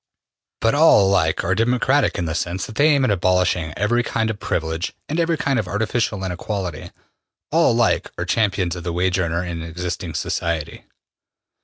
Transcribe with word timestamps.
But 0.61 0.73
all 0.73 1.05
alike 1.05 1.43
are 1.43 1.53
democratic 1.53 2.17
in 2.17 2.25
the 2.25 2.33
sense 2.33 2.65
that 2.65 2.73
they 2.73 2.87
aim 2.87 3.05
at 3.05 3.11
abolishing 3.11 3.71
every 3.77 4.01
kind 4.01 4.31
of 4.31 4.39
privilege 4.39 4.93
and 5.07 5.19
every 5.19 5.37
kind 5.37 5.59
of 5.59 5.67
artificial 5.67 6.23
inequality: 6.23 6.89
all 7.51 7.73
alike 7.73 8.09
are 8.17 8.25
champions 8.25 8.75
of 8.75 8.83
the 8.83 8.93
wage 8.93 9.19
earner 9.19 9.45
in 9.45 9.61
existing 9.61 10.15
society. 10.15 10.85